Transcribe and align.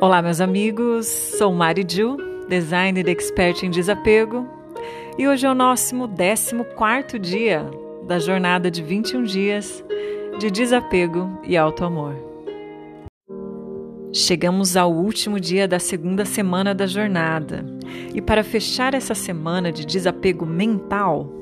Olá, 0.00 0.20
meus 0.20 0.40
amigos. 0.40 1.06
Sou 1.06 1.52
Mari 1.52 1.86
Ju, 1.88 2.16
designer 2.48 3.08
expert 3.08 3.62
em 3.62 3.70
desapego, 3.70 4.46
e 5.16 5.26
hoje 5.28 5.46
é 5.46 5.50
o 5.50 5.54
nosso 5.54 5.94
14 6.08 7.18
dia 7.18 7.64
da 8.06 8.18
jornada 8.18 8.70
de 8.70 8.82
21 8.82 9.22
dias 9.22 9.84
de 10.38 10.50
desapego 10.50 11.38
e 11.44 11.56
auto-amor. 11.56 12.16
Chegamos 14.12 14.76
ao 14.76 14.92
último 14.92 15.38
dia 15.38 15.66
da 15.66 15.78
segunda 15.78 16.24
semana 16.24 16.74
da 16.74 16.86
jornada, 16.86 17.64
e 18.12 18.20
para 18.20 18.42
fechar 18.42 18.94
essa 18.94 19.14
semana 19.14 19.70
de 19.70 19.86
desapego 19.86 20.44
mental, 20.44 21.32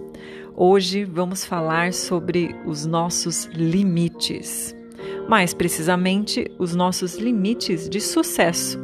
hoje 0.55 1.05
vamos 1.05 1.45
falar 1.45 1.95
sobre 1.95 2.55
os 2.66 2.84
nossos 2.84 3.46
limites 3.46 4.77
mais 5.29 5.54
precisamente, 5.54 6.50
os 6.59 6.75
nossos 6.75 7.16
limites 7.16 7.89
de 7.89 8.00
sucesso. 8.00 8.79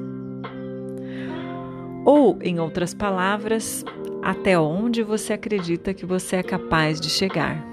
Ou, 2.04 2.38
em 2.42 2.58
outras 2.58 2.94
palavras, 2.94 3.84
até 4.22 4.58
onde 4.58 5.02
você 5.02 5.34
acredita 5.34 5.92
que 5.92 6.06
você 6.06 6.36
é 6.36 6.42
capaz 6.42 7.00
de 7.00 7.10
chegar. 7.10 7.66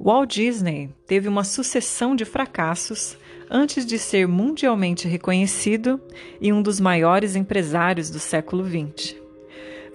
Walt 0.00 0.32
Disney 0.32 0.90
teve 1.06 1.28
uma 1.28 1.42
sucessão 1.42 2.14
de 2.14 2.24
fracassos 2.24 3.18
antes 3.50 3.84
de 3.84 3.98
ser 3.98 4.28
mundialmente 4.28 5.08
reconhecido 5.08 6.00
e 6.40 6.52
um 6.52 6.62
dos 6.62 6.78
maiores 6.78 7.34
empresários 7.34 8.08
do 8.08 8.18
século 8.18 8.64
XX. 8.64 9.27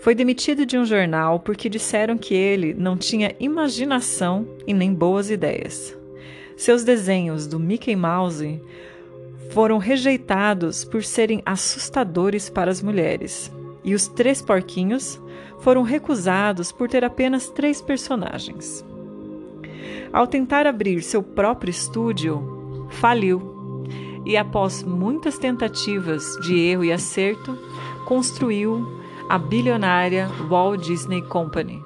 Foi 0.04 0.14
demitido 0.14 0.66
de 0.66 0.78
um 0.78 0.84
jornal 0.84 1.40
porque 1.40 1.70
disseram 1.70 2.18
que 2.18 2.34
ele 2.34 2.74
não 2.74 2.98
tinha 2.98 3.34
imaginação 3.40 4.46
e 4.68 4.74
nem 4.74 4.94
boas 4.94 5.30
ideias. 5.30 5.98
Seus 6.58 6.84
desenhos 6.84 7.48
do 7.48 7.58
Mickey 7.58 7.96
Mouse 7.96 8.62
foram 9.52 9.78
rejeitados 9.78 10.84
por 10.84 11.06
serem 11.06 11.42
assustadores 11.46 12.50
para 12.50 12.70
as 12.70 12.82
mulheres, 12.82 13.50
e 13.82 13.96
os 13.96 14.10
Três 14.10 14.42
Porquinhos 14.42 15.22
foram 15.60 15.84
recusados 15.84 16.70
por 16.70 16.90
ter 16.90 17.06
apenas 17.06 17.48
três 17.48 17.82
personagens. 17.82 18.84
Ao 20.12 20.28
tentar 20.28 20.68
abrir 20.68 21.02
seu 21.02 21.24
próprio 21.24 21.72
estúdio, 21.72 22.90
faliu 22.90 23.88
e, 24.26 24.36
após 24.36 24.84
muitas 24.84 25.38
tentativas 25.38 26.36
de 26.42 26.60
erro 26.60 26.84
e 26.84 26.92
acerto, 26.92 27.58
construiu 28.06 29.02
a 29.34 29.40
bilionária 29.40 30.30
Walt 30.48 30.86
Disney 30.86 31.20
Company. 31.24 31.84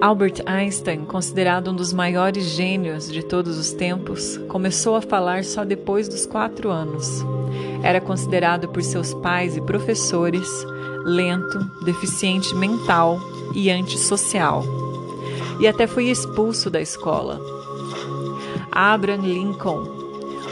Albert 0.00 0.42
Einstein, 0.46 1.04
considerado 1.04 1.70
um 1.70 1.76
dos 1.76 1.92
maiores 1.92 2.46
gênios 2.46 3.12
de 3.12 3.22
todos 3.22 3.58
os 3.58 3.74
tempos, 3.74 4.38
começou 4.48 4.96
a 4.96 5.02
falar 5.02 5.44
só 5.44 5.62
depois 5.62 6.08
dos 6.08 6.24
quatro 6.24 6.70
anos. 6.70 7.22
Era 7.82 8.00
considerado 8.00 8.66
por 8.66 8.82
seus 8.82 9.12
pais 9.12 9.58
e 9.58 9.60
professores 9.60 10.48
lento, 11.04 11.58
deficiente 11.84 12.54
mental 12.54 13.20
e 13.54 13.70
antissocial. 13.70 14.64
E 15.60 15.68
até 15.68 15.86
foi 15.86 16.06
expulso 16.06 16.70
da 16.70 16.80
escola. 16.80 17.38
Abraham 18.70 19.20
Lincoln, 19.20 19.82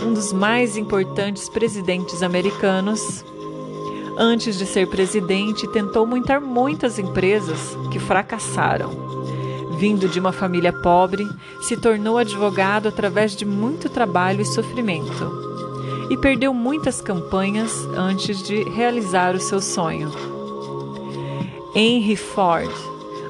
um 0.05 0.12
dos 0.12 0.31
mais 0.31 0.77
importantes 0.77 1.49
presidentes 1.49 2.23
americanos, 2.23 3.25
Antes 4.23 4.59
de 4.59 4.67
ser 4.67 4.87
presidente, 4.87 5.67
tentou 5.67 6.07
montar 6.07 6.43
muitas 6.43 6.99
empresas 6.99 7.75
que 7.91 7.99
fracassaram. 7.99 8.91
Vindo 9.79 10.07
de 10.11 10.21
uma 10.21 10.31
família 10.31 10.75
pobre, 10.75 11.27
se 11.62 11.75
tornou 11.75 12.19
advogado 12.19 12.87
através 12.87 13.35
de 13.35 13.47
muito 13.47 13.89
trabalho 13.89 14.43
e 14.43 14.45
sofrimento. 14.45 16.07
E 16.11 16.19
perdeu 16.19 16.53
muitas 16.53 17.01
campanhas 17.01 17.73
antes 17.97 18.43
de 18.43 18.62
realizar 18.62 19.35
o 19.35 19.41
seu 19.41 19.59
sonho. 19.59 20.12
Henry 21.75 22.15
Ford, 22.15 22.71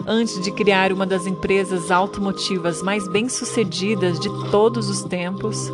antes 0.05 0.41
de 0.41 0.51
criar 0.51 0.93
uma 0.93 1.07
das 1.07 1.25
empresas 1.25 1.93
automotivas 1.93 2.83
mais 2.83 3.07
bem-sucedidas 3.07 4.19
de 4.19 4.29
todos 4.51 4.91
os 4.91 5.05
tempos, 5.05 5.73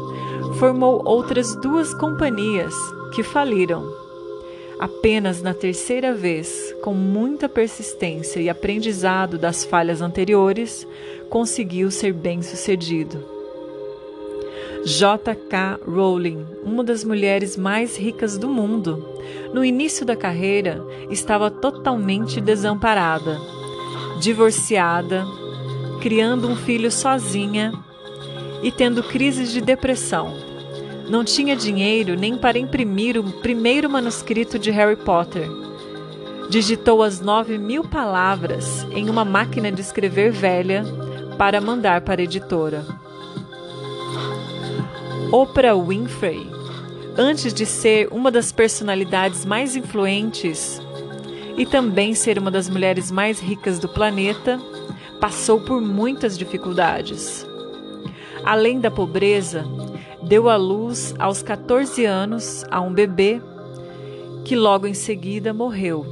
formou 0.58 1.00
outras 1.06 1.56
duas 1.56 1.94
companhias 1.94 2.74
que 3.14 3.22
faliram 3.22 4.04
Apenas 4.78 5.40
na 5.40 5.54
terceira 5.54 6.12
vez, 6.12 6.74
com 6.82 6.92
muita 6.92 7.48
persistência 7.48 8.40
e 8.40 8.50
aprendizado 8.50 9.38
das 9.38 9.64
falhas 9.64 10.02
anteriores, 10.02 10.86
conseguiu 11.30 11.90
ser 11.90 12.12
bem-sucedido. 12.12 13.24
J.K. 14.84 15.80
Rowling, 15.86 16.46
uma 16.62 16.84
das 16.84 17.02
mulheres 17.04 17.56
mais 17.56 17.96
ricas 17.96 18.36
do 18.36 18.48
mundo, 18.48 19.02
no 19.52 19.64
início 19.64 20.04
da 20.04 20.14
carreira 20.14 20.84
estava 21.10 21.50
totalmente 21.50 22.38
desamparada, 22.38 23.40
divorciada, 24.20 25.24
criando 26.02 26.48
um 26.48 26.54
filho 26.54 26.92
sozinha 26.92 27.72
e 28.62 28.70
tendo 28.70 29.02
crises 29.02 29.50
de 29.50 29.62
depressão 29.62 30.55
não 31.08 31.24
tinha 31.24 31.54
dinheiro 31.54 32.16
nem 32.16 32.36
para 32.36 32.58
imprimir 32.58 33.18
o 33.18 33.22
primeiro 33.40 33.88
manuscrito 33.88 34.58
de 34.58 34.70
Harry 34.70 34.96
Potter. 34.96 35.48
Digitou 36.48 37.02
as 37.02 37.20
nove 37.20 37.58
mil 37.58 37.84
palavras 37.84 38.86
em 38.92 39.08
uma 39.10 39.24
máquina 39.24 39.70
de 39.70 39.80
escrever 39.80 40.30
velha 40.30 40.84
para 41.36 41.60
mandar 41.60 42.00
para 42.02 42.20
a 42.20 42.24
editora. 42.24 42.84
Oprah 45.32 45.74
Winfrey, 45.74 46.48
antes 47.18 47.52
de 47.52 47.66
ser 47.66 48.08
uma 48.12 48.30
das 48.30 48.52
personalidades 48.52 49.44
mais 49.44 49.74
influentes 49.74 50.80
e 51.56 51.66
também 51.66 52.14
ser 52.14 52.38
uma 52.38 52.50
das 52.50 52.68
mulheres 52.68 53.10
mais 53.10 53.40
ricas 53.40 53.78
do 53.78 53.88
planeta, 53.88 54.60
passou 55.20 55.60
por 55.60 55.80
muitas 55.80 56.38
dificuldades. 56.38 57.46
Além 58.44 58.78
da 58.78 58.90
pobreza, 58.90 59.64
deu 60.26 60.48
à 60.48 60.56
luz 60.56 61.14
aos 61.20 61.40
14 61.40 62.04
anos 62.04 62.64
a 62.68 62.80
um 62.80 62.92
bebê 62.92 63.40
que 64.44 64.56
logo 64.56 64.84
em 64.84 64.94
seguida 64.94 65.54
morreu. 65.54 66.04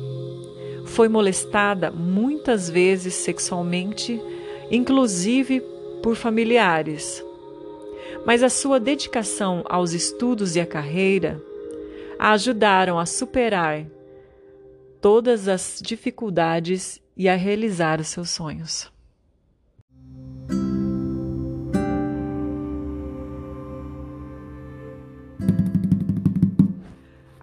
Foi 0.87 1.09
molestada 1.09 1.91
muitas 1.91 2.71
vezes 2.71 3.15
sexualmente, 3.15 4.23
inclusive 4.71 5.61
por 6.01 6.15
familiares. 6.15 7.25
Mas 8.25 8.45
a 8.45 8.49
sua 8.49 8.79
dedicação 8.79 9.65
aos 9.69 9.93
estudos 9.93 10.55
e 10.55 10.61
à 10.61 10.67
carreira 10.67 11.43
a 12.17 12.31
ajudaram 12.33 13.01
a 13.01 13.07
superar 13.07 13.85
todas 15.01 15.49
as 15.49 15.81
dificuldades 15.83 17.03
e 17.17 17.29
a 17.29 17.35
realizar 17.35 18.01
os 18.01 18.09
seus 18.09 18.31
sonhos. 18.31 18.94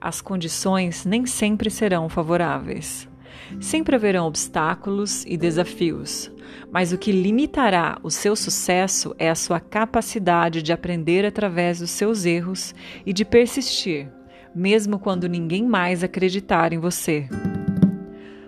As 0.01 0.19
condições 0.19 1.06
nem 1.06 1.28
sempre 1.28 1.69
serão 1.69 2.09
favoráveis. 2.09 3.07
Sempre 3.59 3.95
haverão 3.95 4.25
obstáculos 4.25 5.23
e 5.25 5.38
desafios, 5.38 6.31
mas 6.72 6.91
o 6.91 6.97
que 6.97 7.12
limitará 7.12 8.00
o 8.01 8.09
seu 8.09 8.35
sucesso 8.35 9.13
é 9.19 9.29
a 9.29 9.35
sua 9.35 9.59
capacidade 9.59 10.63
de 10.63 10.73
aprender 10.73 11.25
através 11.25 11.79
dos 11.79 11.91
seus 11.91 12.25
erros 12.25 12.73
e 13.06 13.13
de 13.13 13.23
persistir, 13.23 14.09
mesmo 14.56 14.97
quando 14.97 15.29
ninguém 15.29 15.66
mais 15.66 16.03
acreditar 16.03 16.73
em 16.73 16.79
você. 16.79 17.28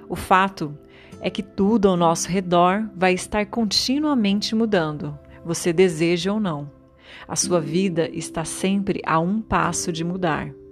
O 0.09 0.15
fato 0.15 0.77
é 1.21 1.29
que 1.29 1.43
tudo 1.43 1.87
ao 1.87 1.97
nosso 1.97 2.29
redor 2.29 2.89
vai 2.95 3.13
estar 3.13 3.45
continuamente 3.45 4.55
mudando, 4.55 5.17
você 5.45 5.71
deseja 5.71 6.33
ou 6.33 6.39
não. 6.39 6.69
A 7.27 7.35
sua 7.35 7.61
vida 7.61 8.09
está 8.11 8.43
sempre 8.43 9.01
a 9.05 9.19
um 9.19 9.41
passo 9.41 9.91
de 9.91 10.03
mudar. 10.03 10.62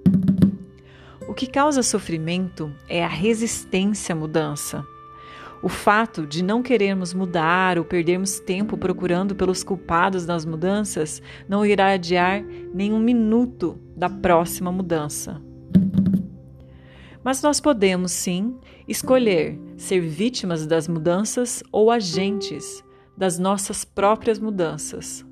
O 1.31 1.33
que 1.33 1.47
causa 1.47 1.81
sofrimento 1.81 2.75
é 2.89 3.01
a 3.01 3.07
resistência 3.07 4.11
à 4.11 4.15
mudança. 4.17 4.85
O 5.63 5.69
fato 5.69 6.27
de 6.27 6.43
não 6.43 6.61
querermos 6.61 7.13
mudar 7.13 7.77
ou 7.77 7.85
perdermos 7.85 8.41
tempo 8.41 8.77
procurando 8.77 9.33
pelos 9.33 9.63
culpados 9.63 10.25
das 10.25 10.43
mudanças 10.43 11.21
não 11.47 11.65
irá 11.65 11.93
adiar 11.93 12.43
nem 12.73 12.91
um 12.91 12.99
minuto 12.99 13.79
da 13.95 14.09
próxima 14.09 14.73
mudança. 14.73 15.41
Mas 17.23 17.41
nós 17.41 17.61
podemos 17.61 18.11
sim 18.11 18.59
escolher 18.85 19.57
ser 19.77 20.01
vítimas 20.01 20.67
das 20.67 20.85
mudanças 20.85 21.63
ou 21.71 21.89
agentes 21.89 22.83
das 23.15 23.39
nossas 23.39 23.85
próprias 23.85 24.37
mudanças. 24.37 25.25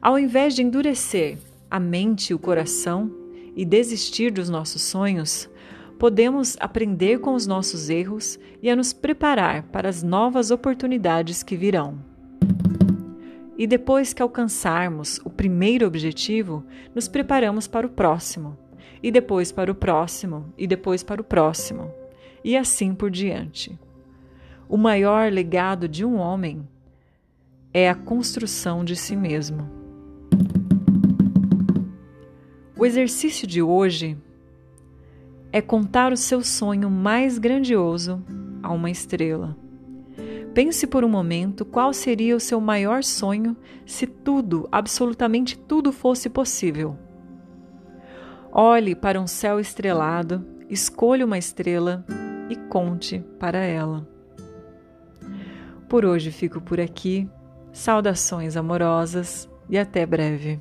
Ao 0.00 0.16
invés 0.16 0.54
de 0.54 0.62
endurecer 0.62 1.38
a 1.68 1.80
mente 1.80 2.30
e 2.30 2.34
o 2.34 2.38
coração, 2.38 3.25
e 3.56 3.64
desistir 3.64 4.30
dos 4.30 4.50
nossos 4.50 4.82
sonhos, 4.82 5.48
podemos 5.98 6.56
aprender 6.60 7.18
com 7.20 7.34
os 7.34 7.46
nossos 7.46 7.88
erros 7.88 8.38
e 8.62 8.68
a 8.68 8.76
nos 8.76 8.92
preparar 8.92 9.62
para 9.64 9.88
as 9.88 10.02
novas 10.02 10.50
oportunidades 10.50 11.42
que 11.42 11.56
virão. 11.56 11.98
E 13.56 13.66
depois 13.66 14.12
que 14.12 14.20
alcançarmos 14.20 15.18
o 15.24 15.30
primeiro 15.30 15.86
objetivo, 15.86 16.62
nos 16.94 17.08
preparamos 17.08 17.66
para 17.66 17.86
o 17.86 17.90
próximo, 17.90 18.58
e 19.02 19.10
depois 19.10 19.50
para 19.50 19.72
o 19.72 19.74
próximo, 19.74 20.52
e 20.58 20.66
depois 20.66 21.02
para 21.02 21.22
o 21.22 21.24
próximo, 21.24 21.90
e 22.44 22.54
assim 22.54 22.94
por 22.94 23.10
diante. 23.10 23.78
O 24.68 24.76
maior 24.76 25.32
legado 25.32 25.88
de 25.88 26.04
um 26.04 26.16
homem 26.16 26.68
é 27.72 27.88
a 27.88 27.94
construção 27.94 28.84
de 28.84 28.94
si 28.94 29.16
mesmo. 29.16 29.75
O 32.86 32.88
exercício 32.88 33.48
de 33.48 33.60
hoje 33.60 34.16
é 35.50 35.60
contar 35.60 36.12
o 36.12 36.16
seu 36.16 36.40
sonho 36.40 36.88
mais 36.88 37.36
grandioso 37.36 38.24
a 38.62 38.72
uma 38.72 38.88
estrela. 38.88 39.56
Pense 40.54 40.86
por 40.86 41.02
um 41.02 41.08
momento 41.08 41.64
qual 41.64 41.92
seria 41.92 42.36
o 42.36 42.38
seu 42.38 42.60
maior 42.60 43.02
sonho 43.02 43.56
se 43.84 44.06
tudo, 44.06 44.68
absolutamente 44.70 45.58
tudo 45.58 45.90
fosse 45.90 46.30
possível. 46.30 46.96
Olhe 48.52 48.94
para 48.94 49.20
um 49.20 49.26
céu 49.26 49.58
estrelado, 49.58 50.46
escolha 50.70 51.26
uma 51.26 51.38
estrela 51.38 52.06
e 52.48 52.54
conte 52.54 53.18
para 53.40 53.58
ela. 53.58 54.08
Por 55.88 56.04
hoje 56.04 56.30
fico 56.30 56.60
por 56.60 56.78
aqui. 56.78 57.28
Saudações 57.72 58.56
amorosas 58.56 59.50
e 59.68 59.76
até 59.76 60.06
breve. 60.06 60.60